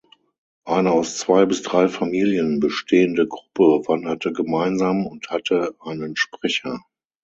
[0.63, 6.79] Eine aus zwei bis drei Familien bestehende Gruppe wanderte gemeinsam und hatte einen Sprecher.